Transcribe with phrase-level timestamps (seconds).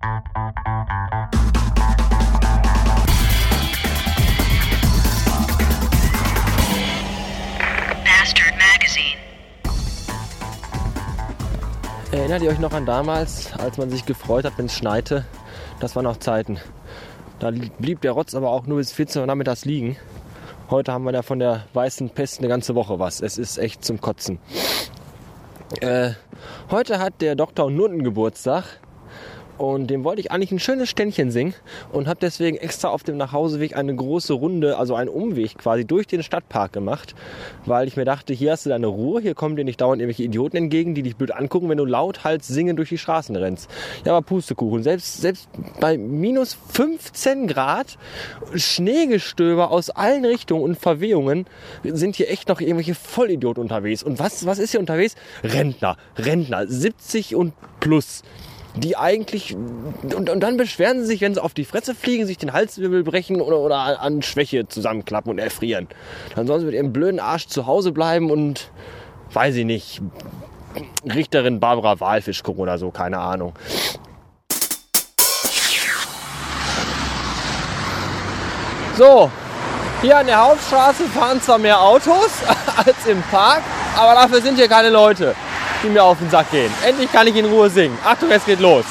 [0.00, 0.24] Bastard
[8.56, 9.18] Magazine.
[12.12, 15.26] Erinnert ihr euch noch an damals, als man sich gefreut hat, wenn es schneite?
[15.80, 16.58] Das waren noch Zeiten.
[17.38, 19.98] Da blieb der Rotz aber auch nur bis 14 Uhr nachmittags liegen.
[20.70, 23.20] Heute haben wir da von der weißen Pest eine ganze Woche was.
[23.20, 24.38] Es ist echt zum Kotzen.
[25.82, 26.12] Äh,
[26.70, 27.70] heute hat der Dr.
[27.70, 28.80] Nutten Geburtstag.
[29.60, 31.52] Und dem wollte ich eigentlich ein schönes Ständchen singen
[31.92, 36.06] und habe deswegen extra auf dem Nachhauseweg eine große Runde, also einen Umweg quasi durch
[36.06, 37.14] den Stadtpark gemacht,
[37.66, 40.22] weil ich mir dachte, hier hast du deine Ruhe, hier kommen dir nicht dauernd irgendwelche
[40.22, 43.70] Idioten entgegen, die dich blöd angucken, wenn du lauthals singend durch die Straßen rennst.
[44.06, 47.98] Ja, aber Pustekuchen, selbst, selbst bei minus 15 Grad,
[48.54, 51.44] Schneegestöber aus allen Richtungen und Verwehungen
[51.84, 54.02] sind hier echt noch irgendwelche Vollidioten unterwegs.
[54.02, 55.16] Und was, was ist hier unterwegs?
[55.44, 58.22] Rentner, Rentner, 70 und plus
[58.76, 62.38] die eigentlich und, und dann beschweren sie sich, wenn sie auf die Fresse fliegen, sich
[62.38, 65.88] den Halswirbel brechen oder, oder an Schwäche zusammenklappen und erfrieren.
[66.36, 68.70] Dann sollen sie mit ihrem blöden Arsch zu Hause bleiben und
[69.32, 70.00] weiß ich nicht,
[71.04, 73.54] Richterin Barbara Walfisch gucken oder so, keine Ahnung.
[78.96, 79.30] So,
[80.02, 82.30] hier an der Hauptstraße fahren zwar mehr Autos
[82.76, 83.62] als im Park,
[83.96, 85.34] aber dafür sind hier keine Leute
[85.82, 86.72] die mir auf den Sack gehen.
[86.86, 87.96] Endlich kann ich in Ruhe singen.
[88.04, 88.84] Achtung, es geht los.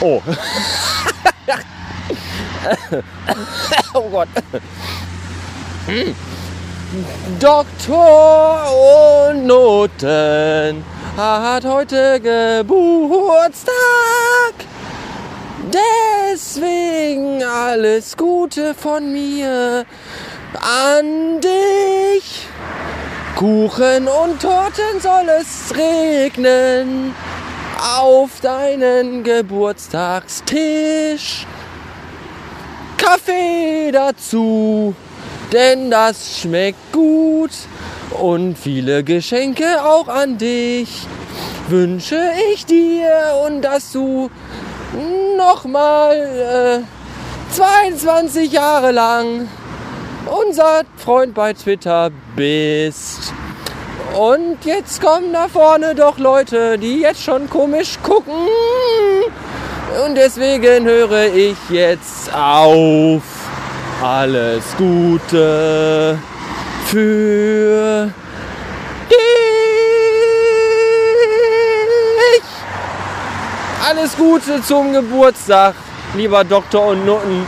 [0.00, 0.22] Oh.
[3.94, 4.28] oh Gott.
[5.86, 6.14] Hm.
[7.38, 8.66] Doktor
[9.30, 10.84] und Noten
[11.16, 13.74] hat heute Geburtstag.
[16.32, 19.84] Deswegen alles Gute von mir
[20.54, 22.48] an dich.
[23.36, 27.14] Kuchen und Torten soll es regnen
[28.00, 31.46] auf deinen Geburtstagstisch.
[32.98, 34.94] Kaffee dazu,
[35.52, 37.50] denn das schmeckt gut.
[38.10, 41.06] Und viele Geschenke auch an dich
[41.68, 42.20] wünsche
[42.52, 44.28] ich dir und dass du
[45.36, 49.48] nochmal äh, 22 Jahre lang
[50.30, 53.32] unser Freund bei Twitter bist.
[54.18, 58.34] Und jetzt kommen da vorne doch Leute, die jetzt schon komisch gucken.
[60.04, 63.22] Und deswegen höre ich jetzt auf.
[64.02, 66.18] Alles Gute
[66.86, 68.10] für
[69.08, 69.18] dich.
[73.88, 75.74] Alles Gute zum Geburtstag,
[76.14, 77.46] lieber Doktor und Nutten.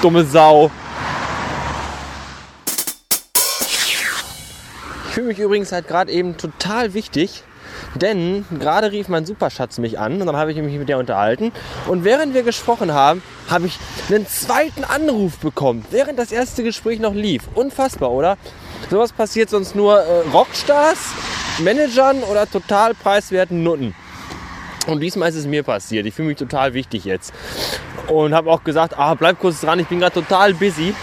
[0.00, 0.70] Dumme Sau.
[5.16, 7.42] Fühle mich übrigens halt gerade eben total wichtig,
[7.94, 11.52] denn gerade rief mein Superschatz mich an und dann habe ich mich mit der unterhalten.
[11.88, 13.78] Und während wir gesprochen haben, habe ich
[14.10, 17.44] einen zweiten Anruf bekommen, während das erste Gespräch noch lief.
[17.54, 18.36] Unfassbar, oder?
[18.90, 20.98] Sowas passiert sonst nur äh, Rockstars,
[21.60, 23.94] Managern oder total preiswerten Nutten.
[24.86, 26.04] Und diesmal ist es mir passiert.
[26.04, 27.32] Ich fühle mich total wichtig jetzt.
[28.08, 30.94] Und habe auch gesagt, ah, bleib kurz dran, ich bin gerade total busy.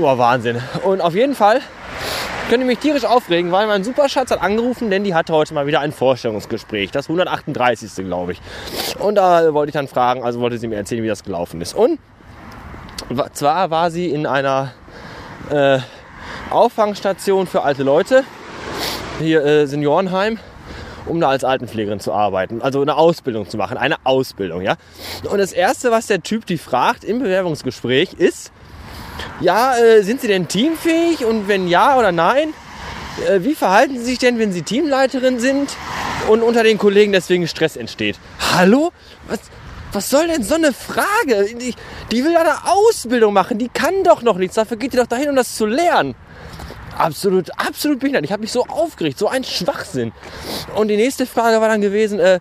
[0.00, 0.62] Oh, Wahnsinn.
[0.84, 1.60] Und auf jeden Fall
[2.50, 5.78] könnte mich tierisch aufregen, weil mein Superschatz hat angerufen, denn die hatte heute mal wieder
[5.78, 6.90] ein Vorstellungsgespräch.
[6.90, 8.04] Das 138.
[8.04, 8.40] glaube ich.
[8.98, 11.74] Und da wollte ich dann fragen, also wollte sie mir erzählen, wie das gelaufen ist.
[11.74, 12.00] Und
[13.34, 14.72] zwar war sie in einer
[15.48, 15.78] äh,
[16.50, 18.24] Auffangstation für alte Leute,
[19.20, 20.40] hier äh, Seniorenheim,
[21.06, 24.74] um da als Altenpflegerin zu arbeiten, also eine Ausbildung zu machen, eine Ausbildung, ja.
[25.30, 28.50] Und das erste, was der Typ die fragt im Bewerbungsgespräch ist,
[29.40, 32.52] ja, äh, sind Sie denn teamfähig und wenn ja oder nein,
[33.28, 35.70] äh, wie verhalten Sie sich denn, wenn Sie Teamleiterin sind
[36.28, 38.18] und unter den Kollegen deswegen Stress entsteht?
[38.54, 38.92] Hallo?
[39.28, 39.40] Was,
[39.92, 41.54] was soll denn so eine Frage?
[41.54, 41.74] Die,
[42.10, 44.54] die will eine Ausbildung machen, die kann doch noch nichts.
[44.54, 46.14] Dafür geht die doch dahin, um das zu lernen.
[46.96, 48.24] Absolut, absolut behindert.
[48.24, 50.12] Ich habe mich so aufgeregt, so ein Schwachsinn.
[50.76, 52.40] Und die nächste Frage war dann gewesen, äh,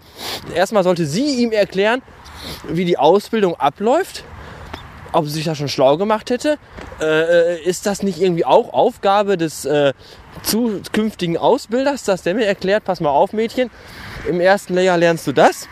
[0.54, 2.02] erstmal sollte sie ihm erklären,
[2.68, 4.24] wie die Ausbildung abläuft
[5.12, 6.58] ob sie sich da schon schlau gemacht hätte.
[7.02, 9.94] Äh, äh, ist das nicht irgendwie auch Aufgabe des äh,
[10.44, 13.70] zukünftigen Ausbilders, dass der mir erklärt, pass mal auf Mädchen,
[14.28, 15.68] im ersten Lehrjahr lernst du das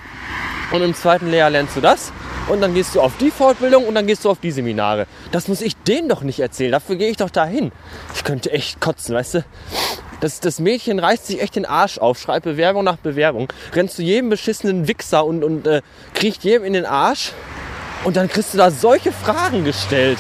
[0.72, 2.12] und im zweiten Lehrjahr lernst du das
[2.48, 5.08] und dann gehst du auf die Fortbildung und dann gehst du auf die Seminare.
[5.32, 7.72] Das muss ich denen doch nicht erzählen, dafür gehe ich doch dahin.
[8.16, 9.46] Ich könnte echt kotzen, weißt du.
[10.20, 14.02] Das, das Mädchen reißt sich echt den Arsch auf, schreibt Bewerbung nach Bewerbung, rennt zu
[14.02, 15.82] jedem beschissenen Wichser und, und äh,
[16.16, 17.34] kriecht jedem in den Arsch
[18.04, 20.20] und dann kriegst du da solche Fragen gestellt.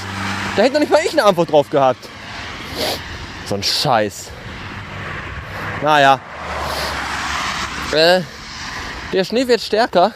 [0.56, 2.08] Da hätte noch nicht mal ich eine Antwort drauf gehabt.
[3.46, 4.30] So ein Scheiß.
[5.82, 6.20] Naja.
[7.92, 8.22] Äh,
[9.14, 10.14] der Schnee wird stärker.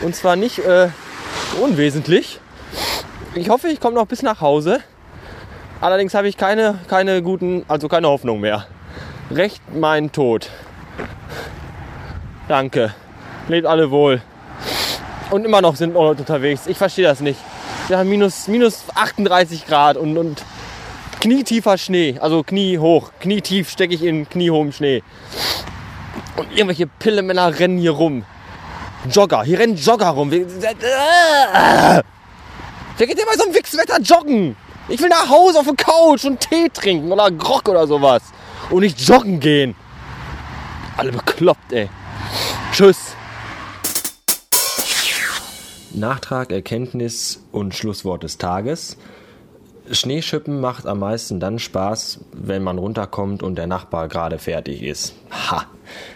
[0.00, 0.88] Und zwar nicht äh,
[1.60, 2.40] unwesentlich.
[3.34, 4.80] Ich hoffe, ich komme noch bis nach Hause.
[5.80, 8.66] Allerdings habe ich keine, keine guten, also keine Hoffnung mehr.
[9.30, 10.50] Recht mein Tod.
[12.46, 12.94] Danke.
[13.48, 14.22] Lebt alle wohl.
[15.32, 16.66] Und immer noch sind Leute unterwegs.
[16.66, 17.40] Ich verstehe das nicht.
[17.88, 20.44] Wir haben minus, minus 38 Grad und, und
[21.20, 22.18] knietiefer Schnee.
[22.20, 23.12] Also kniehoch.
[23.18, 25.02] Knietief stecke ich in kniehohem Schnee.
[26.36, 28.26] Und irgendwelche Pillemänner rennen hier rum.
[29.10, 29.42] Jogger.
[29.44, 30.30] Hier rennen Jogger rum.
[30.30, 30.42] Wer
[32.98, 34.54] geht denn bei so einem Wichswetter joggen?
[34.88, 38.20] Ich will nach Hause auf der Couch und Tee trinken oder Grog oder sowas.
[38.68, 39.74] Und nicht joggen gehen.
[40.98, 41.88] Alle bekloppt, ey.
[42.70, 43.11] Tschüss.
[45.94, 48.96] Nachtrag, Erkenntnis und Schlusswort des Tages.
[49.90, 55.14] Schneeschippen macht am meisten dann Spaß, wenn man runterkommt und der Nachbar gerade fertig ist.
[55.30, 55.66] Ha!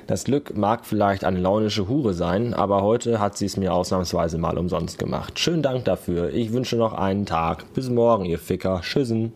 [0.06, 4.38] Das Glück mag vielleicht eine launische Hure sein, aber heute hat sie es mir ausnahmsweise
[4.38, 5.38] mal umsonst gemacht.
[5.38, 6.32] Schönen Dank dafür.
[6.32, 7.64] Ich wünsche noch einen Tag.
[7.74, 8.80] Bis morgen, ihr Ficker.
[8.82, 9.32] Tschüssen.